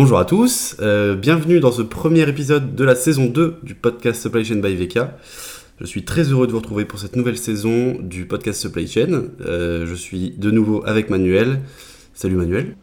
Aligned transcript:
Bonjour 0.00 0.20
à 0.20 0.24
tous, 0.24 0.76
euh, 0.78 1.16
bienvenue 1.16 1.58
dans 1.58 1.72
ce 1.72 1.82
premier 1.82 2.28
épisode 2.28 2.76
de 2.76 2.84
la 2.84 2.94
saison 2.94 3.26
2 3.26 3.56
du 3.64 3.74
podcast 3.74 4.22
Supply 4.22 4.44
Chain 4.44 4.60
by 4.60 4.76
VK. 4.76 5.00
Je 5.80 5.86
suis 5.86 6.04
très 6.04 6.22
heureux 6.22 6.46
de 6.46 6.52
vous 6.52 6.58
retrouver 6.58 6.84
pour 6.84 7.00
cette 7.00 7.16
nouvelle 7.16 7.36
saison 7.36 7.96
du 8.00 8.24
podcast 8.24 8.60
Supply 8.60 8.86
Chain. 8.86 9.24
Euh, 9.40 9.86
je 9.86 9.94
suis 9.96 10.30
de 10.38 10.52
nouveau 10.52 10.84
avec 10.86 11.10
Manuel. 11.10 11.58
Salut 12.14 12.36
Manuel. 12.36 12.76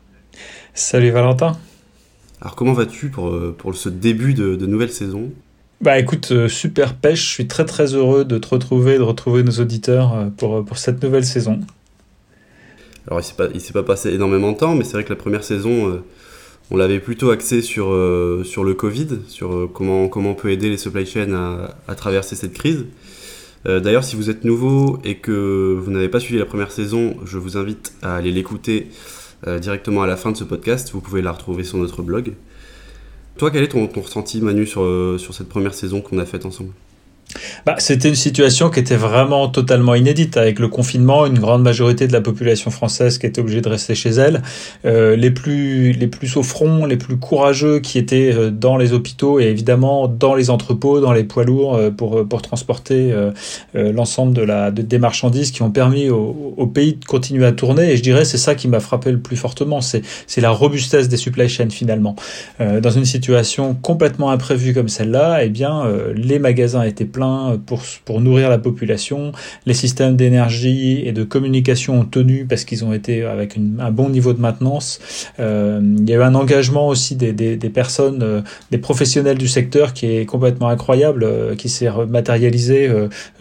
Salut 0.74 1.10
Valentin. 1.12 1.58
Alors 2.42 2.58
comment 2.58 2.74
vas-tu 2.74 3.08
pour, 3.08 3.30
euh, 3.30 3.56
pour 3.58 3.74
ce 3.76 3.88
début 3.88 4.34
de, 4.34 4.58
nouvelle 4.66 4.92
saison? 4.92 5.32
Bah 5.80 5.98
écoute, 5.98 6.50
super 6.50 6.96
pêche, 6.96 7.22
je 7.22 7.30
suis 7.30 7.48
très 7.48 7.64
très 7.64 7.94
heureux 7.94 8.26
de 8.26 8.38
te 8.38 8.50
retrouver, 8.50 8.98
de 8.98 9.04
retrouver 9.04 9.42
nos 9.42 9.54
auditeurs 9.54 10.32
pour, 10.36 10.66
pour 10.66 10.78
cette 10.78 11.02
nouvelle 11.02 11.26
saison. 11.26 11.62
Alors 13.08 13.22
il 13.22 13.54
ne 13.54 13.60
s'est 13.60 13.72
pas 13.72 13.84
passé 13.84 14.10
énormément 14.14 14.52
de 14.52 14.58
temps, 14.58 14.76
mais 14.76 14.84
c'est 14.84 14.94
vrai 14.96 15.06
que 15.06 15.14
la 15.14 15.16
première 15.16 15.46
saison, 15.46 16.02
on 16.72 16.78
l'avait 16.78 17.00
plutôt 17.00 17.30
axé 17.30 17.62
sur, 17.62 17.92
euh, 17.92 18.44
le 18.44 18.74
Covid, 18.74 19.20
sur 19.28 19.54
euh, 19.54 19.70
comment, 19.72 20.10
on 20.14 20.34
peut 20.34 20.52
aider 20.52 20.70
les 20.70 20.78
supply 20.78 21.06
chains 21.06 21.70
à, 21.88 21.96
traverser 21.96 22.36
cette 22.36 22.54
crise. 22.54 22.86
Euh, 23.68 23.80
d'ailleurs, 23.80 24.04
si 24.04 24.16
vous 24.16 24.30
êtes 24.30 24.44
nouveau 24.44 25.00
et 25.04 25.18
que 25.18 25.78
vous 25.80 25.92
n'avez 25.92 26.10
pas 26.10 26.20
suivi 26.20 26.40
la 26.40 26.46
première 26.46 26.72
saison, 26.72 27.18
je 27.26 27.38
vous 27.38 27.58
invite 27.58 27.94
à 28.02 28.16
aller 28.16 28.32
l'écouter 28.32 28.88
directement 29.62 30.02
à 30.02 30.08
la 30.08 30.18
fin 30.18 30.32
de 30.32 30.38
ce 30.38 30.44
podcast. 30.44 30.90
Vous 30.92 31.02
pouvez 31.02 31.22
la 31.22 31.32
retrouver 31.32 31.64
sur 31.64 31.78
notre 31.78 32.02
blog. 32.02 32.34
Toi, 33.38 33.52
quel 33.52 33.64
est 33.64 33.68
ton, 33.68 33.86
ton 33.86 34.02
ressenti, 34.02 34.42
Manu, 34.42 34.66
sur 34.66 35.20
cette 35.20 35.50
première 35.50 35.76
saison 35.76 36.02
qu'on 36.02 36.18
a 36.18 36.26
faite 36.26 36.48
ensemble? 36.48 36.72
Bah, 37.66 37.76
C'était 37.80 38.10
une 38.10 38.16
situation 38.16 38.70
qui 38.70 38.80
était 38.80 38.96
vraiment 38.96 39.48
totalement 39.48 39.96
inédite. 39.96 40.38
Avec 40.38 40.60
le 40.60 40.68
confinement, 40.68 41.26
une 41.26 41.40
grande 41.40 41.64
majorité 41.64 42.08
de 42.08 42.14
la 42.14 42.22
population 42.22 42.72
française 42.72 43.18
qui 43.18 43.26
était 43.26 43.42
obligée 43.42 43.62
de 43.62 43.70
rester 43.70 43.96
chez 43.96 44.10
elle. 44.10 44.42
Euh, 44.86 45.16
les, 45.16 45.32
plus, 45.32 45.92
les 45.92 46.08
plus 46.08 46.38
au 46.38 46.44
front, 46.44 46.86
les 46.86 46.98
plus 46.98 47.18
courageux 47.18 47.80
qui 47.80 47.98
étaient 47.98 48.34
euh, 48.34 48.50
dans 48.50 48.78
les 48.78 48.94
hôpitaux 48.94 49.40
et 49.40 49.46
évidemment 49.46 50.08
dans 50.08 50.36
les 50.36 50.50
entrepôts, 50.50 51.00
dans 51.00 51.14
les 51.14 51.24
poids 51.24 51.44
lourds 51.44 51.76
euh, 51.76 51.90
pour, 51.92 52.28
pour 52.28 52.42
transporter 52.42 53.14
l'ensemble 53.74 54.34
de 54.34 54.42
la, 54.42 54.72
de, 54.72 54.82
des 54.82 54.98
marchandises 54.98 55.52
qui 55.52 55.62
ont 55.62 55.72
permis 55.72 56.10
au, 56.10 56.68
pays 56.68 56.94
de 56.94 57.06
continuer 57.06 57.46
à 57.46 57.52
tourner. 57.52 57.92
Et 57.92 57.98
je 57.98 58.04
dirais 58.04 58.26
c'est 58.26 58.38
ça 58.38 58.56
qui 58.56 58.68
m'a 58.68 58.80
frappé 58.80 59.12
le 59.12 59.20
plus 59.20 59.38
fortement. 59.38 59.82
C'est 59.82 60.02
la 60.42 60.50
robustesse 60.50 61.08
des 61.08 61.18
supply 61.18 61.48
chains 61.50 61.70
finalement. 61.70 62.16
Dans 62.60 62.90
une 62.90 63.06
situation 63.06 63.76
complètement 63.76 64.32
imprévue 64.32 64.74
comme 64.74 64.90
celle-là, 64.90 65.44
eh 65.44 65.50
bien, 65.50 65.84
les 66.16 66.40
magasins 66.40 66.84
étaient 66.84 67.06
pleins 67.06 67.45
pour, 67.66 67.82
pour 68.06 68.22
nourrir 68.22 68.50
la 68.50 68.58
population. 68.58 69.32
Les 69.66 69.74
systèmes 69.74 70.16
d'énergie 70.16 71.02
et 71.06 71.12
de 71.12 71.24
communication 71.24 72.00
ont 72.00 72.06
tenu 72.06 72.46
parce 72.46 72.64
qu'ils 72.66 72.86
ont 72.86 72.94
été 72.94 73.24
avec 73.24 73.58
un 73.80 73.92
bon 73.92 74.10
niveau 74.10 74.34
de 74.34 74.40
maintenance. 74.40 75.00
Euh, 75.40 75.82
il 76.00 76.10
y 76.10 76.14
a 76.14 76.18
eu 76.18 76.22
un 76.22 76.36
engagement 76.36 76.88
aussi 76.88 77.16
des, 77.16 77.58
personnes, 77.70 78.22
euh, 78.24 78.42
des 78.72 78.78
professionnels 78.78 79.38
du 79.38 79.48
secteur 79.48 79.94
qui 79.94 80.06
est 80.08 80.26
complètement 80.26 80.70
incroyable, 80.70 81.24
euh, 81.24 81.56
qui 81.56 81.70
s'est 81.70 81.90
matérialisé 82.10 82.90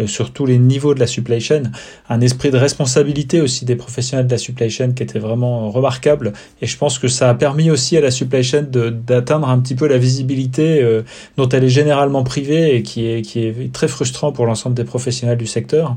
sur 0.07 0.33
tous 0.33 0.47
les 0.47 0.59
niveaux 0.59 0.95
de 0.95 1.01
la 1.01 1.07
supply 1.07 1.41
chain. 1.41 1.63
Un 2.09 2.21
esprit 2.21 2.51
de 2.51 2.57
responsabilité 2.57 3.41
aussi 3.41 3.65
des 3.65 3.77
professionnels 3.77 4.27
de 4.27 4.33
la 4.33 4.39
supply 4.39 4.71
chain 4.71 4.93
qui 4.93 5.03
était 5.03 5.19
vraiment 5.19 5.71
remarquable. 5.71 6.33
Et 6.63 6.67
je 6.67 6.77
pense 6.77 6.99
que 6.99 7.09
ça 7.09 7.31
a 7.31 7.35
permis 7.35 7.71
aussi 7.71 7.97
à 7.97 8.01
la 8.01 8.11
supply 8.11 8.43
chain 8.43 8.63
d'atteindre 8.63 9.49
un 9.49 9.59
petit 9.59 9.75
peu 9.75 9.87
la 9.87 9.99
visibilité 9.99 10.87
dont 11.37 11.49
elle 11.49 11.65
est 11.65 11.69
généralement 11.69 12.23
privée 12.23 12.77
et 12.77 12.83
qui 12.83 13.07
est 13.07 13.73
très 13.73 13.84
frustrant 13.89 14.33
pour 14.33 14.47
l'ensemble 14.47 14.75
des 14.75 14.85
professionnels 14.85 15.39
du 15.39 15.47
secteur. 15.47 15.97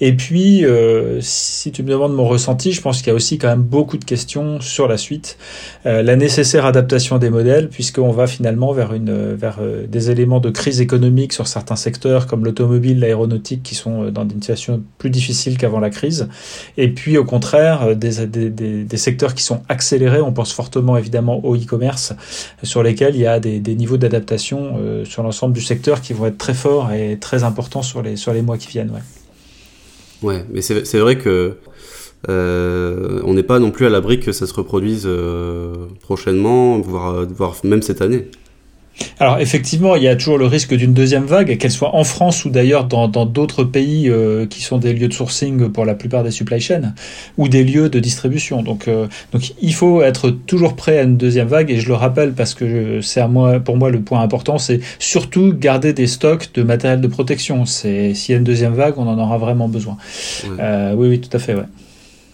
Et 0.00 0.12
puis, 0.12 0.64
euh, 0.64 1.18
si 1.20 1.72
tu 1.72 1.82
me 1.82 1.90
demandes 1.90 2.14
mon 2.14 2.26
ressenti, 2.26 2.72
je 2.72 2.80
pense 2.80 2.98
qu'il 2.98 3.08
y 3.08 3.10
a 3.10 3.14
aussi 3.14 3.38
quand 3.38 3.48
même 3.48 3.62
beaucoup 3.62 3.98
de 3.98 4.04
questions 4.04 4.60
sur 4.60 4.88
la 4.88 4.96
suite, 4.96 5.38
euh, 5.86 6.02
la 6.02 6.16
nécessaire 6.16 6.66
adaptation 6.66 7.18
des 7.18 7.30
modèles, 7.30 7.68
puisqu'on 7.68 8.10
va 8.10 8.26
finalement 8.26 8.72
vers 8.72 8.92
une 8.92 9.34
vers 9.34 9.58
euh, 9.60 9.86
des 9.86 10.10
éléments 10.10 10.40
de 10.40 10.50
crise 10.50 10.80
économique 10.80 11.32
sur 11.32 11.46
certains 11.46 11.76
secteurs 11.76 12.26
comme 12.26 12.44
l'automobile, 12.44 13.00
l'aéronautique, 13.00 13.62
qui 13.62 13.74
sont 13.74 14.10
dans 14.10 14.22
une 14.22 14.40
situation 14.40 14.82
plus 14.98 15.10
difficile 15.10 15.58
qu'avant 15.58 15.80
la 15.80 15.90
crise. 15.90 16.28
Et 16.76 16.88
puis, 16.88 17.18
au 17.18 17.24
contraire, 17.24 17.96
des, 17.96 18.26
des, 18.26 18.50
des, 18.50 18.84
des 18.84 18.96
secteurs 18.96 19.34
qui 19.34 19.42
sont 19.42 19.62
accélérés. 19.68 20.20
On 20.20 20.32
pense 20.32 20.52
fortement 20.52 20.96
évidemment 20.96 21.44
au 21.44 21.56
e-commerce, 21.56 22.12
sur 22.62 22.82
lesquels 22.82 23.14
il 23.14 23.22
y 23.22 23.26
a 23.26 23.40
des, 23.40 23.60
des 23.60 23.74
niveaux 23.74 23.96
d'adaptation 23.96 24.78
sur 25.04 25.22
l'ensemble 25.22 25.54
du 25.54 25.60
secteur 25.60 26.00
qui 26.00 26.12
vont 26.12 26.26
être 26.26 26.38
très 26.38 26.54
forts 26.54 26.90
très 27.16 27.44
important 27.44 27.82
sur 27.82 28.02
les, 28.02 28.16
sur 28.16 28.32
les 28.32 28.42
mois 28.42 28.58
qui 28.58 28.68
viennent. 28.68 28.90
Ouais, 28.90 30.28
ouais 30.28 30.44
mais 30.52 30.62
c'est 30.62 30.98
vrai 30.98 31.18
que 31.18 31.56
euh, 32.28 33.20
on 33.24 33.34
n'est 33.34 33.42
pas 33.42 33.58
non 33.58 33.70
plus 33.70 33.86
à 33.86 33.90
l'abri 33.90 34.18
que 34.18 34.32
ça 34.32 34.46
se 34.46 34.54
reproduise 34.54 35.04
euh, 35.06 35.86
prochainement, 36.02 36.78
voire, 36.80 37.24
voire 37.26 37.54
même 37.64 37.82
cette 37.82 38.02
année. 38.02 38.28
Alors 39.20 39.38
effectivement, 39.38 39.96
il 39.96 40.02
y 40.02 40.08
a 40.08 40.16
toujours 40.16 40.38
le 40.38 40.46
risque 40.46 40.74
d'une 40.74 40.92
deuxième 40.92 41.24
vague, 41.24 41.56
qu'elle 41.58 41.70
soit 41.70 41.94
en 41.94 42.04
France 42.04 42.44
ou 42.44 42.50
d'ailleurs 42.50 42.84
dans 42.84 43.08
d'autres 43.26 43.64
pays 43.64 44.08
euh, 44.08 44.46
qui 44.46 44.62
sont 44.62 44.78
des 44.78 44.92
lieux 44.92 45.08
de 45.08 45.12
sourcing 45.12 45.70
pour 45.70 45.84
la 45.84 45.94
plupart 45.94 46.22
des 46.22 46.30
supply 46.30 46.60
chains 46.60 46.94
ou 47.36 47.48
des 47.48 47.64
lieux 47.64 47.88
de 47.88 47.98
distribution. 47.98 48.62
Donc, 48.62 48.88
euh, 48.88 49.06
donc 49.32 49.52
il 49.60 49.74
faut 49.74 50.02
être 50.02 50.30
toujours 50.30 50.76
prêt 50.76 50.98
à 50.98 51.02
une 51.02 51.16
deuxième 51.16 51.48
vague 51.48 51.70
et 51.70 51.78
je 51.78 51.88
le 51.88 51.94
rappelle 51.94 52.32
parce 52.32 52.54
que 52.54 53.00
c'est 53.00 53.20
à 53.20 53.28
moi, 53.28 53.60
pour 53.60 53.76
moi 53.76 53.90
le 53.90 54.00
point 54.00 54.20
important, 54.20 54.58
c'est 54.58 54.80
surtout 54.98 55.52
garder 55.52 55.92
des 55.92 56.06
stocks 56.06 56.50
de 56.54 56.62
matériel 56.62 57.00
de 57.00 57.08
protection. 57.08 57.66
C'est 57.66 58.14
s'il 58.14 58.32
y 58.32 58.36
a 58.36 58.38
une 58.38 58.44
deuxième 58.44 58.74
vague, 58.74 58.94
on 58.98 59.06
en 59.06 59.18
aura 59.18 59.38
vraiment 59.38 59.68
besoin. 59.68 59.96
Ouais. 60.44 60.56
Euh, 60.60 60.94
oui, 60.96 61.08
oui, 61.08 61.20
tout 61.20 61.34
à 61.36 61.40
fait, 61.40 61.54
ouais. 61.54 61.62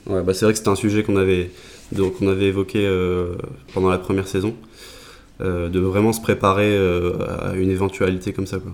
Ouais, 0.06 0.22
bah 0.22 0.34
c'est 0.34 0.44
vrai 0.44 0.52
que 0.52 0.58
c'était 0.58 0.68
un 0.68 0.76
sujet 0.76 1.02
qu'on 1.02 1.16
avait, 1.16 1.50
donc 1.92 2.14
on 2.20 2.28
avait 2.28 2.44
évoqué 2.46 2.86
pendant 3.72 3.88
la 3.88 3.96
première 3.96 4.28
saison. 4.28 4.52
Euh, 5.40 5.68
de 5.68 5.80
vraiment 5.80 6.12
se 6.12 6.20
préparer 6.20 6.76
euh, 6.76 7.14
à 7.42 7.54
une 7.56 7.68
éventualité 7.68 8.32
comme 8.32 8.46
ça. 8.46 8.58
Quoi. 8.58 8.72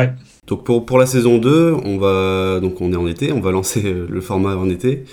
Ouais. 0.00 0.12
Donc 0.46 0.64
pour, 0.64 0.86
pour 0.86 0.98
la 0.98 1.06
saison 1.06 1.38
2, 1.38 1.74
on 1.84 1.98
va 1.98 2.60
donc 2.60 2.80
on 2.80 2.92
est 2.92 2.96
en 2.96 3.08
été, 3.08 3.32
on 3.32 3.40
va 3.40 3.50
lancer 3.50 3.82
euh, 3.84 4.06
le 4.08 4.20
format 4.20 4.56
en 4.56 4.68
été. 4.68 5.04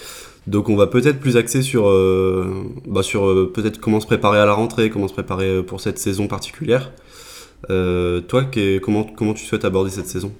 Donc 0.47 0.69
on 0.69 0.75
va 0.75 0.87
peut-être 0.87 1.19
plus 1.19 1.37
axer 1.37 1.63
sur, 1.63 1.87
euh, 1.89 2.63
bah 2.85 3.01
sur 3.01 3.27
euh, 3.27 3.51
peut-être 3.51 3.79
comment 3.79 3.99
se 3.99 4.05
préparer 4.05 4.39
à 4.39 4.45
la 4.45 4.53
rentrée, 4.53 4.89
comment 4.91 5.07
se 5.07 5.13
préparer 5.13 5.63
pour 5.63 5.81
cette 5.81 5.97
saison 5.97 6.27
particulière. 6.27 6.91
Euh, 7.71 8.21
toi, 8.21 8.45
comment, 8.81 9.03
comment 9.03 9.33
tu 9.33 9.43
souhaites 9.45 9.65
aborder 9.65 9.89
cette 9.89 10.07
saison? 10.07 10.31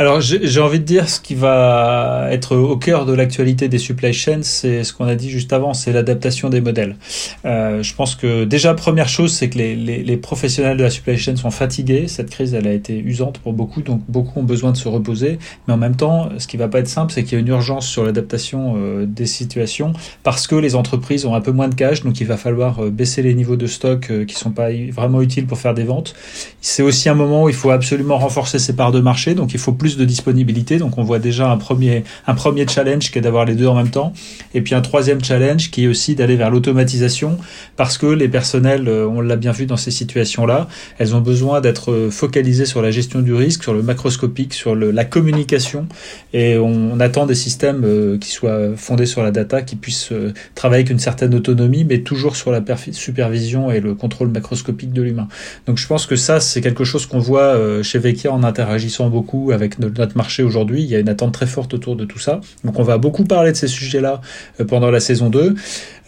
Alors 0.00 0.22
j'ai 0.22 0.60
envie 0.60 0.80
de 0.80 0.84
dire 0.84 1.10
ce 1.10 1.20
qui 1.20 1.34
va 1.34 2.28
être 2.30 2.56
au 2.56 2.78
cœur 2.78 3.04
de 3.04 3.12
l'actualité 3.12 3.68
des 3.68 3.76
supply 3.76 4.14
chains, 4.14 4.40
c'est 4.40 4.82
ce 4.82 4.94
qu'on 4.94 5.04
a 5.04 5.14
dit 5.14 5.28
juste 5.28 5.52
avant, 5.52 5.74
c'est 5.74 5.92
l'adaptation 5.92 6.48
des 6.48 6.62
modèles. 6.62 6.96
Euh, 7.44 7.82
je 7.82 7.94
pense 7.94 8.14
que 8.14 8.44
déjà 8.44 8.72
première 8.72 9.10
chose, 9.10 9.30
c'est 9.30 9.50
que 9.50 9.58
les, 9.58 10.16
professionnels 10.16 10.78
de 10.78 10.84
la 10.84 10.88
supply 10.88 11.18
chain 11.18 11.36
sont 11.36 11.50
fatigués. 11.50 12.08
Cette 12.08 12.30
crise, 12.30 12.54
elle 12.54 12.66
a 12.66 12.72
été 12.72 12.98
usante 12.98 13.40
pour 13.40 13.52
beaucoup, 13.52 13.82
donc 13.82 14.00
beaucoup 14.08 14.40
ont 14.40 14.42
besoin 14.42 14.72
de 14.72 14.78
se 14.78 14.88
reposer. 14.88 15.38
Mais 15.68 15.74
en 15.74 15.76
même 15.76 15.96
temps, 15.96 16.30
ce 16.38 16.46
qui 16.46 16.56
va 16.56 16.68
pas 16.68 16.78
être 16.78 16.88
simple, 16.88 17.12
c'est 17.12 17.22
qu'il 17.22 17.34
y 17.34 17.36
a 17.36 17.40
une 17.40 17.48
urgence 17.48 17.86
sur 17.86 18.02
l'adaptation 18.02 18.76
euh, 18.78 19.04
des 19.04 19.26
situations 19.26 19.92
parce 20.22 20.46
que 20.46 20.54
les 20.54 20.76
entreprises 20.76 21.26
ont 21.26 21.34
un 21.34 21.42
peu 21.42 21.52
moins 21.52 21.68
de 21.68 21.74
cash, 21.74 22.04
donc 22.04 22.22
il 22.22 22.26
va 22.26 22.38
falloir 22.38 22.84
euh, 22.84 22.90
baisser 22.90 23.20
les 23.20 23.34
niveaux 23.34 23.56
de 23.56 23.66
stock 23.66 24.10
qui 24.26 24.34
sont 24.34 24.52
pas 24.52 24.70
vraiment 24.90 25.20
utiles 25.20 25.46
pour 25.46 25.58
faire 25.58 25.74
des 25.74 25.84
ventes. 25.84 26.14
C'est 26.62 26.82
aussi 26.82 27.10
un 27.10 27.14
moment 27.14 27.44
où 27.44 27.48
il 27.50 27.54
faut 27.54 27.70
absolument 27.70 28.16
renforcer 28.16 28.58
ses 28.58 28.74
parts 28.74 28.92
de 28.92 29.00
marché, 29.00 29.34
donc 29.34 29.52
il 29.52 29.60
faut 29.60 29.72
plus 29.72 29.89
de 29.96 30.04
disponibilité. 30.04 30.78
Donc 30.78 30.98
on 30.98 31.02
voit 31.02 31.18
déjà 31.18 31.50
un 31.50 31.56
premier, 31.56 32.04
un 32.26 32.34
premier 32.34 32.66
challenge 32.66 33.10
qui 33.10 33.18
est 33.18 33.22
d'avoir 33.22 33.44
les 33.44 33.54
deux 33.54 33.66
en 33.66 33.74
même 33.74 33.90
temps. 33.90 34.12
Et 34.54 34.60
puis 34.60 34.74
un 34.74 34.80
troisième 34.80 35.22
challenge 35.22 35.70
qui 35.70 35.84
est 35.84 35.86
aussi 35.86 36.14
d'aller 36.14 36.36
vers 36.36 36.50
l'automatisation 36.50 37.38
parce 37.76 37.98
que 37.98 38.06
les 38.06 38.28
personnels, 38.28 38.88
euh, 38.88 39.06
on 39.06 39.20
l'a 39.20 39.36
bien 39.36 39.52
vu 39.52 39.66
dans 39.66 39.76
ces 39.76 39.90
situations-là, 39.90 40.68
elles 40.98 41.14
ont 41.14 41.20
besoin 41.20 41.60
d'être 41.60 42.08
focalisées 42.10 42.66
sur 42.66 42.82
la 42.82 42.90
gestion 42.90 43.20
du 43.20 43.34
risque, 43.34 43.62
sur 43.62 43.74
le 43.74 43.82
macroscopique, 43.82 44.54
sur 44.54 44.74
la 44.74 45.04
communication. 45.04 45.86
Et 46.32 46.58
on, 46.58 46.92
on, 46.92 47.00
attend 47.00 47.26
des 47.26 47.34
systèmes 47.34 47.82
euh, 47.84 48.18
qui 48.18 48.30
soient 48.30 48.76
fondés 48.76 49.06
sur 49.06 49.22
la 49.22 49.30
data, 49.30 49.62
qui 49.62 49.76
puissent 49.76 50.12
euh, 50.12 50.32
travailler 50.54 50.80
avec 50.80 50.90
une 50.90 50.98
certaine 50.98 51.34
autonomie, 51.34 51.84
mais 51.84 52.00
toujours 52.00 52.36
sur 52.36 52.50
la 52.50 52.62
supervision 52.92 53.70
et 53.70 53.80
le 53.80 53.94
contrôle 53.94 54.28
macroscopique 54.28 54.92
de 54.92 55.02
l'humain. 55.02 55.28
Donc 55.66 55.78
je 55.78 55.86
pense 55.86 56.06
que 56.06 56.16
ça, 56.16 56.40
c'est 56.40 56.60
quelque 56.60 56.84
chose 56.84 57.06
qu'on 57.06 57.18
voit 57.18 57.56
chez 57.82 57.98
Vekia 57.98 58.32
en 58.32 58.42
interagissant 58.44 59.10
beaucoup 59.10 59.50
avec 59.52 59.69
notre 59.78 60.16
marché 60.16 60.42
aujourd'hui. 60.42 60.82
Il 60.82 60.88
y 60.88 60.96
a 60.96 60.98
une 60.98 61.08
attente 61.08 61.32
très 61.32 61.46
forte 61.46 61.74
autour 61.74 61.96
de 61.96 62.04
tout 62.04 62.18
ça. 62.18 62.40
Donc 62.64 62.78
on 62.78 62.82
va 62.82 62.98
beaucoup 62.98 63.24
parler 63.24 63.52
de 63.52 63.56
ces 63.56 63.68
sujets-là 63.68 64.20
euh, 64.60 64.64
pendant 64.64 64.90
la 64.90 65.00
saison 65.00 65.30
2. 65.30 65.54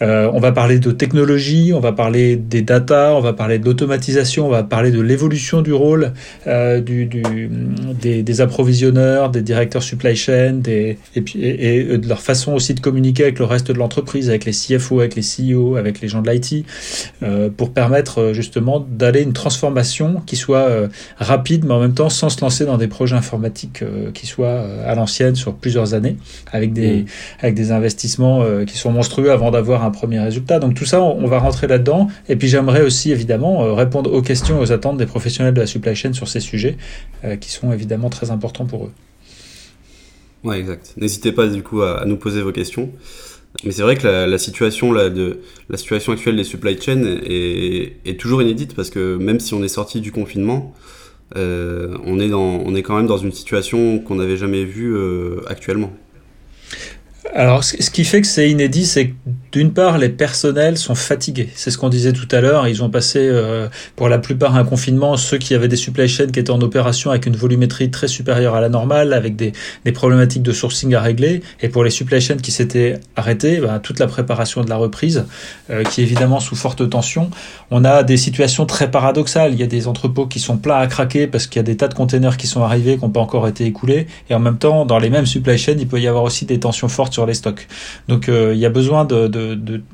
Euh, 0.00 0.31
on 0.32 0.41
va 0.41 0.50
parler 0.50 0.79
de 0.79 0.91
technologie, 0.91 1.73
on 1.75 1.81
va 1.81 1.93
parler 1.93 2.37
des 2.37 2.62
data, 2.62 3.12
on 3.14 3.20
va 3.20 3.32
parler 3.32 3.59
de 3.59 3.64
l'automatisation, 3.64 4.47
on 4.47 4.50
va 4.50 4.64
parler 4.64 4.91
de 4.91 5.00
l'évolution 5.00 5.62
du 5.62 5.73
rôle 5.73 6.12
euh, 6.49 6.81
des, 6.81 8.41
approvisionneurs, 8.41 9.31
des 9.31 9.43
directeurs 9.43 9.82
supply 9.82 10.17
chain, 10.17 10.61
et, 10.67 10.97
de 11.14 12.09
leur 12.09 12.20
façon 12.20 12.55
aussi 12.55 12.75
de 12.75 12.81
communiquer 12.81 13.23
avec 13.25 13.38
le 13.38 13.44
reste 13.44 13.70
de 13.70 13.79
l'entreprise, 13.79 14.29
avec 14.29 14.44
les 14.44 14.53
CFO, 14.53 15.00
avec 15.00 15.14
les 15.14 15.23
CEO, 15.23 15.76
avec 15.76 16.00
les 16.00 16.09
gens 16.09 16.20
de 16.20 16.31
l'IT, 16.31 16.67
pour 17.56 17.73
permettre 17.73 18.32
justement 18.32 18.81
d'aller 18.81 19.23
une 19.23 19.32
transformation 19.32 20.20
qui 20.26 20.37
soit 20.37 20.69
rapide, 21.17 21.64
mais 21.64 21.75
en 21.75 21.81
même 21.81 21.94
temps 21.94 22.09
sans 22.09 22.29
se 22.29 22.41
lancer 22.41 22.64
dans 22.64 22.79
des 22.79 22.88
projets 22.88 23.17
informatiques 23.17 23.51
problématique 23.52 24.12
qui 24.14 24.26
soit 24.26 24.60
à 24.87 24.94
l'ancienne 24.94 25.34
sur 25.34 25.54
plusieurs 25.54 25.94
années, 25.94 26.16
avec 26.52 26.72
des, 26.72 27.02
mmh. 27.02 27.06
avec 27.40 27.54
des 27.54 27.72
investissements 27.72 28.44
qui 28.64 28.78
sont 28.78 28.90
monstrueux 28.90 29.31
avant 29.31 29.50
d'avoir 29.50 29.84
un 29.84 29.90
premier 29.90 30.20
résultat. 30.20 30.58
Donc 30.58 30.75
tout 30.75 30.84
ça, 30.84 31.00
on, 31.02 31.26
va 31.26 31.38
rentrer 31.38 31.66
là-dedans. 31.66 32.08
Et 32.28 32.37
puis 32.37 32.49
j'aimerais 32.49 32.82
aussi 32.82 33.10
évidemment 33.10 33.75
répondre 33.75 34.12
aux 34.12 34.22
questions 34.22 34.58
et 34.58 34.62
aux 34.62 34.72
attentes 34.72 34.96
des 34.96 35.06
professionnels 35.06 35.54
de 35.54 35.60
la 35.60 35.66
supply 35.66 35.94
chain 35.94 36.12
sur 36.12 36.28
ces 36.28 36.40
sujets, 36.40 36.76
qui 37.40 37.50
sont 37.50 37.72
évidemment 37.72 38.10
très 38.10 38.31
importants 38.31 38.66
pour 38.66 38.87
eux. 38.87 38.93
Ouais, 40.44 40.58
exact. 40.58 40.94
N'hésitez 40.96 41.32
pas 41.32 41.46
du 41.46 41.62
coup 41.62 41.82
à, 41.82 42.04
nous 42.04 42.16
poser 42.16 42.43
vos 42.43 42.52
questions. 42.52 42.90
Mais 43.64 43.72
c'est 43.72 43.82
vrai 43.82 43.96
que 43.96 44.06
la, 44.06 44.38
situation 44.38 44.93
là, 44.93 45.10
de 45.10 45.40
la 45.69 45.76
situation 45.76 46.12
actuelle 46.12 46.37
des 46.37 46.44
supply 46.44 46.81
chains 46.81 47.04
est, 47.04 47.96
est, 48.04 48.19
toujours 48.19 48.40
inédite 48.43 48.75
parce 48.75 48.88
que 48.88 49.16
même 49.16 49.40
si 49.40 49.52
on 49.52 49.62
est 49.62 49.69
sorti 49.69 50.00
du 50.00 50.10
confinement, 50.10 50.75
euh, 51.37 51.96
on 52.05 52.20
est 52.20 52.29
dans 52.29 52.40
on 52.64 52.75
est 52.75 52.82
quand 52.82 52.96
même 52.96 53.06
dans 53.06 53.19
une 53.19 53.32
situation 53.32 53.99
qu'on 53.99 54.17
n'avait 54.17 54.37
jamais 54.37 54.64
vue 54.64 54.94
euh, 54.94 55.40
actuellement. 55.46 55.93
Alors, 57.34 57.64
ce 57.64 57.90
qui 57.90 58.05
fait 58.05 58.20
que 58.20 58.26
c'est 58.26 58.50
inédit, 58.50 58.84
c'est 58.84 59.08
que 59.08 59.14
d'une 59.52 59.72
part, 59.72 59.99
les 59.99 60.08
personnels 60.08 60.78
sont 60.78 60.94
fatigués. 60.94 61.50
C'est 61.54 61.70
ce 61.70 61.76
qu'on 61.76 61.90
disait 61.90 62.14
tout 62.14 62.28
à 62.31 62.40
l'heure. 62.40 62.66
Ils 62.69 62.82
ont 62.82 62.88
passé, 62.88 63.19
euh, 63.20 63.69
pour 63.96 64.08
la 64.08 64.19
plupart, 64.19 64.56
un 64.56 64.64
confinement. 64.64 65.16
Ceux 65.19 65.37
qui 65.37 65.54
avaient 65.54 65.69
des 65.69 65.76
supply 65.76 66.08
chains 66.08 66.28
qui 66.28 66.40
étaient 66.40 66.50
en 66.50 66.60
opération 66.62 67.10
avec 67.10 67.26
une 67.26 67.37
volumétrie 67.37 67.90
très 67.90 68.08
supérieure 68.08 68.54
à 68.54 68.62
la 68.62 68.70
normale, 68.70 69.12
avec 69.12 69.37
des, 69.37 69.52
des 69.84 69.93
problématiques 69.93 70.43
de 70.43 70.52
sourcing 70.52 70.94
à 70.94 71.00
régler. 71.00 71.43
Et 71.60 71.69
pour 71.69 71.84
les 71.84 71.90
supply 71.90 72.20
chains 72.20 72.38
qui 72.38 72.50
s'étaient 72.50 72.99
arrêtés, 73.14 73.58
ben, 73.60 73.78
toute 73.78 73.99
la 73.99 74.06
préparation 74.06 74.64
de 74.64 74.70
la 74.70 74.76
reprise, 74.76 75.26
euh, 75.70 75.84
qui 75.84 76.00
est 76.00 76.04
évidemment 76.04 76.40
sous 76.40 76.56
forte 76.56 76.88
tension. 76.88 77.31
On 77.70 77.84
a 77.84 78.02
des 78.02 78.16
situations 78.16 78.64
très 78.64 78.90
paradoxales. 78.90 79.52
Il 79.52 79.60
y 79.60 79.64
a 79.64 79.66
des 79.66 79.87
entrepôts 79.87 80.26
qui 80.26 80.40
sont 80.40 80.56
pleins 80.56 80.78
à 80.78 80.87
craquer 80.87 81.26
parce 81.26 81.46
qu'il 81.46 81.58
y 81.58 81.60
a 81.60 81.64
des 81.64 81.76
tas 81.76 81.88
de 81.88 81.94
containers 81.94 82.38
qui 82.38 82.46
sont 82.46 82.62
arrivés, 82.62 82.96
qui 82.96 83.02
n'ont 83.02 83.10
pas 83.10 83.20
encore 83.20 83.46
été 83.49 83.66
écoulés. 83.66 84.06
Et 84.31 84.34
en 84.34 84.40
même 84.40 84.58
temps, 84.58 84.87
dans 84.87 84.99
les 84.99 85.10
mêmes 85.10 85.26
supply 85.26 85.58
chains, 85.58 85.76
il 85.78 85.87
peut 85.87 86.00
y 86.00 86.08
avoir 86.08 86.25
aussi 86.25 86.46
des 86.46 86.58
tensions 86.58 86.88
fortes 86.88 87.12
sur 87.12 87.26
les 87.26 87.34
stocks. 87.34 87.66
Donc 88.08 88.28
euh, 88.28 88.52
il 88.54 88.60
y 88.60 88.66
a 88.66 88.70
besoin 88.70 89.04
de, 89.04 89.26
de, 89.26 89.42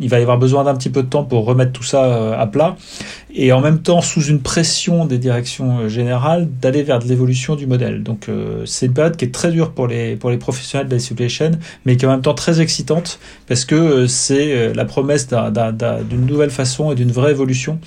il 0.00 0.08
va 0.08 0.18
y 0.18 0.22
avoir 0.22 0.38
besoin 0.38 0.64
d'un 0.64 0.74
petit 0.74 0.90
peu 0.90 1.02
de 1.02 1.08
temps 1.08 1.24
pour 1.24 1.44
remettre 1.44 1.72
tout 1.72 1.82
ça 1.82 2.04
euh, 2.04 2.38
à 2.38 2.46
plat 2.46 2.76
et 3.34 3.52
en 3.52 3.60
même 3.60 3.80
temps 3.80 4.00
sous 4.00 4.22
une 4.22 4.40
pression 4.40 5.04
des 5.04 5.18
directions 5.18 5.78
euh, 5.78 5.88
générales 5.88 6.48
d'aller 6.60 6.82
vers 6.82 6.98
de 6.98 7.06
l'évolution 7.06 7.56
du 7.56 7.66
modèle. 7.66 8.02
Donc 8.02 8.28
c'est 8.64 8.86
une 8.86 8.94
période 8.94 9.16
qui 9.16 9.24
est 9.24 9.34
très 9.34 9.50
dure 9.50 9.72
pour 9.72 9.86
les 9.86 10.16
pour 10.16 10.30
les 10.30 10.38
professionnels 10.38 10.88
de 10.88 10.94
la 10.94 11.00
supply 11.00 11.28
chain, 11.28 11.52
mais 11.84 11.96
qui 11.96 12.04
est 12.04 12.08
en 12.08 12.12
même 12.12 12.22
temps 12.22 12.34
très 12.34 12.60
excitante 12.60 13.18
parce 13.46 13.64
que 13.64 14.06
c'est 14.06 14.72
la 14.74 14.84
promesse 14.84 15.28
d'une 15.28 16.26
nouvelle 16.26 16.50
façon 16.50 16.92
et 16.92 16.94
d'une 16.94 17.10
vraie 17.10 17.30
évolution 17.30 17.78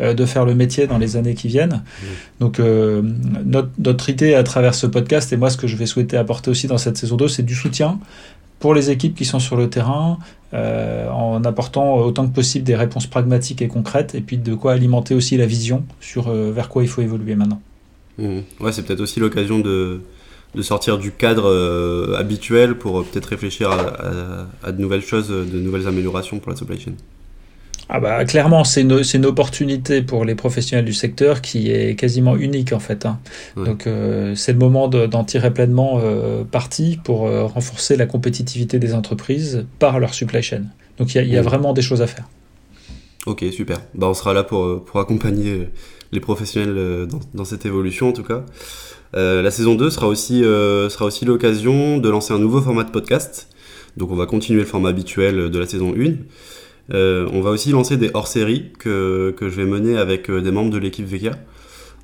de 0.00 0.24
faire 0.24 0.46
le 0.46 0.54
métier 0.54 0.86
dans 0.86 0.96
les 0.96 1.16
années 1.16 1.34
qui 1.34 1.48
viennent. 1.48 1.82
Mmh. 1.82 2.06
Donc 2.40 2.58
notre, 2.58 3.70
notre 3.78 4.08
idée 4.08 4.34
à 4.34 4.42
travers 4.42 4.74
ce 4.74 4.86
podcast, 4.86 5.32
et 5.32 5.36
moi 5.36 5.50
ce 5.50 5.56
que 5.56 5.66
je 5.66 5.76
vais 5.76 5.86
souhaiter 5.86 6.16
apporter 6.16 6.50
aussi 6.50 6.66
dans 6.66 6.78
cette 6.78 6.96
saison 6.96 7.16
2, 7.16 7.28
c'est 7.28 7.42
du 7.42 7.54
soutien 7.54 7.98
pour 8.60 8.74
les 8.74 8.90
équipes 8.90 9.16
qui 9.16 9.24
sont 9.24 9.40
sur 9.40 9.56
le 9.56 9.68
terrain, 9.68 10.18
euh, 10.52 11.08
en 11.08 11.42
apportant 11.44 11.96
autant 11.96 12.28
que 12.28 12.34
possible 12.34 12.64
des 12.64 12.76
réponses 12.76 13.06
pragmatiques 13.06 13.62
et 13.62 13.68
concrètes, 13.68 14.14
et 14.14 14.20
puis 14.20 14.36
de 14.36 14.54
quoi 14.54 14.72
alimenter 14.72 15.14
aussi 15.14 15.36
la 15.36 15.46
vision 15.46 15.84
sur 16.00 16.28
euh, 16.28 16.52
vers 16.52 16.68
quoi 16.68 16.82
il 16.82 16.88
faut 16.88 17.02
évoluer 17.02 17.34
maintenant. 17.34 17.60
Mmh. 18.18 18.40
Ouais, 18.60 18.70
c'est 18.70 18.82
peut-être 18.84 19.00
aussi 19.00 19.18
l'occasion 19.18 19.60
de, 19.60 20.02
sortir 20.60 20.98
du 20.98 21.10
cadre 21.10 21.46
euh, 21.46 22.16
habituel 22.18 22.76
pour 22.76 23.04
peut-être 23.04 23.26
réfléchir 23.26 23.70
à, 23.70 24.46
à, 24.62 24.72
de 24.72 24.80
nouvelles 24.80 25.02
choses, 25.02 25.30
de 25.30 25.58
nouvelles 25.58 25.88
améliorations 25.88 26.38
pour 26.38 26.50
la 26.50 26.56
supply 26.56 26.78
chain. 26.78 26.92
Ah 27.92 27.98
bah 27.98 28.24
clairement, 28.24 28.62
c'est 28.62 28.82
une, 28.82 29.02
une, 29.14 29.26
opportunité 29.26 30.00
pour 30.00 30.24
les 30.24 30.36
professionnels 30.36 30.84
du 30.84 30.92
secteur 30.92 31.40
qui 31.40 31.72
est 31.72 31.98
quasiment 31.98 32.36
unique 32.36 32.72
en 32.72 32.78
fait. 32.78 33.04
Hein. 33.04 33.18
Donc 33.56 33.88
euh, 33.88 34.36
c'est 34.36 34.52
le 34.52 34.60
moment 34.60 34.86
d'en 34.86 35.24
tirer 35.24 35.52
pleinement 35.52 35.98
euh, 36.00 36.44
parti 36.44 37.00
pour 37.02 37.26
euh, 37.26 37.46
renforcer 37.46 37.96
la 37.96 38.06
compétitivité 38.06 38.78
des 38.78 38.94
entreprises 38.94 39.66
par 39.80 39.98
leur 39.98 40.14
supply 40.14 40.40
chain. 40.40 40.66
Donc 40.98 41.16
il 41.16 41.26
y, 41.26 41.30
y, 41.30 41.36
a 41.36 41.42
vraiment 41.42 41.72
des 41.72 41.82
choses 41.82 42.00
à 42.00 42.06
faire. 42.06 42.28
Ok, 43.26 43.44
super. 43.50 43.80
Bah, 43.96 44.06
on 44.08 44.14
sera 44.14 44.34
là 44.34 44.44
pour, 44.44 44.84
pour 44.84 45.00
accompagner 45.00 45.68
les 46.12 46.20
professionnels 46.20 47.08
dans, 47.08 47.18
dans, 47.34 47.44
cette 47.44 47.66
évolution 47.66 48.10
en 48.10 48.12
tout 48.12 48.22
cas. 48.22 48.44
la 49.14 49.50
saison 49.50 49.74
2 49.74 49.90
sera 49.90 50.06
aussi, 50.06 50.42
sera 50.42 51.06
aussi 51.06 51.24
l'occasion 51.24 51.98
de 51.98 52.08
lancer 52.08 52.32
un 52.32 52.38
nouveau 52.38 52.62
format 52.62 52.84
de 52.84 52.90
podcast. 52.90 53.48
Donc 53.96 54.12
on 54.12 54.16
va 54.16 54.26
continuer 54.26 54.60
le 54.60 54.66
format 54.66 54.90
habituel 54.90 55.50
de 55.50 55.58
la 55.58 55.66
saison 55.66 55.92
1. 55.92 56.14
Euh, 56.92 57.28
on 57.32 57.40
va 57.40 57.50
aussi 57.50 57.70
lancer 57.70 57.96
des 57.96 58.10
hors-séries 58.14 58.70
que, 58.78 59.34
que, 59.36 59.48
je 59.48 59.56
vais 59.56 59.66
mener 59.66 59.96
avec 59.96 60.28
euh, 60.28 60.40
des 60.40 60.50
membres 60.50 60.70
de 60.70 60.78
l'équipe 60.78 61.06
VK. 61.06 61.30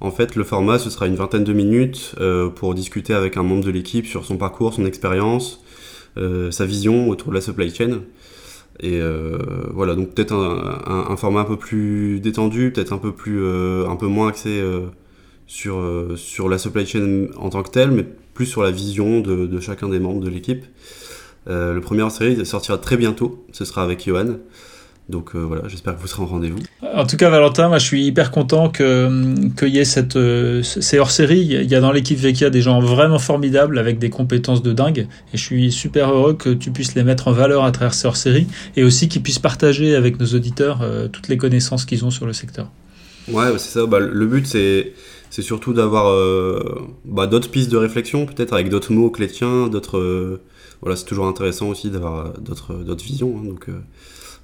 En 0.01 0.11
fait, 0.11 0.37
le 0.37 0.45
format, 0.45 0.79
ce 0.79 0.91
sera 0.91 1.07
une 1.07 1.17
vingtaine 1.17 1.45
de 1.45 1.53
minutes 1.53 2.15
euh, 2.21 2.49
pour 2.49 2.75
discuter 2.75 3.15
avec 3.15 3.37
un 3.37 3.43
membre 3.43 3.65
de 3.65 3.71
l'équipe 3.71 4.07
sur 4.07 4.25
son 4.25 4.37
parcours, 4.37 4.75
son 4.75 4.87
expérience, 4.87 5.63
sa 6.51 6.65
vision 6.65 7.11
autour 7.11 7.29
de 7.29 7.35
la 7.35 7.43
supply 7.43 7.75
chain. 7.75 8.01
Et 8.81 9.01
voilà, 9.71 9.95
donc 9.95 10.15
peut-être 10.15 10.33
un, 10.33 11.17
format 11.19 11.41
un 11.41 11.45
peu 11.45 11.59
plus 11.59 12.21
détendu, 12.21 12.73
peut-être 12.73 12.95
un 12.95 12.99
peu 12.99 13.13
plus, 13.13 13.47
un 13.87 13.97
peu 13.97 14.07
moins 14.07 14.29
axé 14.29 14.63
sur, 15.47 15.79
sur 16.17 16.49
la 16.49 16.57
supply 16.57 16.87
chain 16.87 17.27
en 17.37 17.51
tant 17.51 17.63
que 17.63 17.71
telle, 17.71 17.91
mais 17.91 18.07
plus 18.33 18.47
sur 18.47 18.63
la 18.63 18.71
vision 18.71 19.21
de, 19.21 19.47
de 19.47 19.61
chacun 19.61 19.91
des 19.91 19.99
membres 19.99 20.23
de 20.23 20.31
l'équipe. 20.31 20.65
le 21.47 21.81
premier 21.81 22.01
hors-série 22.01 22.47
sortira 22.47 22.79
très 22.79 22.97
bientôt, 22.97 23.45
ce 23.53 23.67
sera 23.67 23.83
avec 23.83 24.07
Johan. 24.07 24.37
Donc 25.09 25.37
euh, 25.37 25.39
voilà, 25.39 25.69
j'espère 25.69 25.95
que 25.95 26.01
vous 26.01 26.09
serez 26.09 26.23
en 26.23 26.27
rendez-vous. 26.27 26.59
En 26.95 27.07
tout 27.07 27.17
cas, 27.17 27.31
Valentin, 27.31 27.69
moi 27.69 27.79
je 27.79 27.85
suis 27.85 28.05
hyper 28.05 28.33
content 28.33 28.69
qu'il 28.69 29.69
y 29.69 29.79
ait 29.79 29.85
cette, 29.85 30.17
euh, 30.17 30.63
ces 30.65 30.99
hors-série. 30.99 31.41
Il 31.43 31.71
y 31.71 31.75
a 31.77 31.81
dans 31.81 31.93
l'équipe 31.93 32.19
Vekia 32.19 32.51
des 32.51 32.61
gens 32.61 32.81
vraiment 32.81 33.21
formidables 33.21 33.79
avec 33.79 34.01
des 34.01 34.11
compétences 34.11 34.63
de 34.63 34.73
dingue. 34.73 35.07
Et 35.33 35.37
je 35.37 35.43
suis 35.43 35.71
super 35.71 36.11
heureux 36.11 36.35
que 36.35 36.51
tu 36.51 36.73
puisses 36.73 36.97
les 36.97 37.05
mettre 37.05 37.29
en 37.29 37.33
valeur 37.33 37.63
à 37.63 37.71
travers 37.71 37.95
ces 37.95 38.09
hors-série 38.09 38.49
et 38.77 38.83
aussi 38.83 39.09
qu'ils 39.09 39.23
puissent 39.23 39.39
partager 39.39 39.95
avec 39.95 40.19
nos 40.19 40.27
auditeurs 40.27 40.81
euh, 40.83 41.07
toutes 41.07 41.29
les 41.29 41.37
connaissances 41.37 41.85
qu'ils 41.85 42.05
ont 42.05 42.11
sur 42.11 42.27
le 42.27 42.33
secteur. 42.33 42.69
Ouais, 43.29 43.47
c'est 43.59 43.79
ça. 43.79 43.87
Bah, 43.87 44.01
le 44.01 44.27
but, 44.27 44.47
c'est 44.47 44.93
c'est 45.31 45.43
surtout 45.43 45.73
d'avoir 45.73 46.07
bah, 47.05 47.27
d'autres 47.27 47.51
pistes 47.51 47.71
de 47.71 47.77
réflexion, 47.77 48.27
peut-être 48.27 48.55
avec 48.55 48.71
d'autres 48.71 48.93
mots 48.93 49.11
que 49.11 49.21
les 49.21 49.29
tiens, 49.29 49.67
d'autres. 49.67 50.41
voilà, 50.81 50.97
c'est 50.97 51.05
toujours 51.05 51.27
intéressant 51.27 51.69
aussi 51.69 51.91
d'avoir 51.91 52.33
d'autres 52.39 52.75
d'autres 52.75 53.05
visions. 53.05 53.37
Hein, 53.37 53.45
donc 53.45 53.69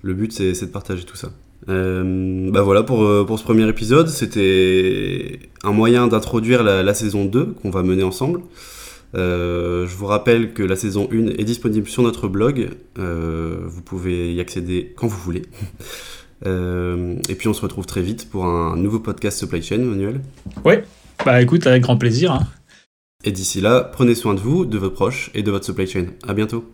le 0.02 0.14
but, 0.14 0.32
c'est 0.32 0.60
de 0.60 0.70
partager 0.70 1.04
tout 1.04 1.16
ça. 1.16 1.30
Euh, 1.68 2.50
bah 2.50 2.62
voilà 2.62 2.82
pour, 2.82 3.04
euh, 3.04 3.24
pour 3.24 3.38
ce 3.38 3.44
premier 3.44 3.68
épisode, 3.68 4.08
c'était 4.08 5.38
un 5.62 5.72
moyen 5.72 6.08
d'introduire 6.08 6.62
la, 6.62 6.94
saison 6.94 7.24
2 7.24 7.54
qu'on 7.62 7.70
va 7.70 7.82
mener 7.82 8.02
ensemble. 8.02 8.40
Euh, 9.14 9.86
je 9.86 9.94
vous 9.94 10.06
rappelle 10.06 10.54
que 10.54 10.62
la 10.62 10.74
saison 10.74 11.08
1 11.12 11.38
est 11.38 11.44
disponible 11.44 11.86
sur 11.86 12.02
notre 12.02 12.28
blog, 12.28 12.70
vous 12.96 13.82
pouvez 13.82 14.34
y 14.34 14.40
accéder 14.40 14.92
quand 14.96 15.06
vous 15.06 15.18
voulez. 15.18 15.42
et 16.44 17.34
puis 17.36 17.46
on 17.46 17.54
se 17.54 17.62
retrouve 17.62 17.86
très 17.86 18.02
vite 18.02 18.28
pour 18.28 18.46
un 18.46 18.76
nouveau 18.76 18.98
podcast 18.98 19.38
Supply 19.38 19.62
Chain, 19.62 19.78
Manuel. 19.78 20.20
Oui, 20.64 20.74
bah 21.24 21.40
écoute, 21.40 21.66
avec 21.68 21.82
grand 21.82 21.96
plaisir. 21.96 22.32
Hein. 22.32 22.46
Et 23.24 23.30
d'ici 23.30 23.60
là, 23.60 23.80
prenez 23.92 24.16
soin 24.16 24.34
de 24.34 24.40
vous, 24.40 24.64
de 24.64 24.78
vos 24.78 24.90
proches 24.90 25.30
et 25.34 25.44
de 25.44 25.50
votre 25.52 25.64
supply 25.64 25.86
chain. 25.86 26.06
À 26.26 26.34
bientôt. 26.34 26.64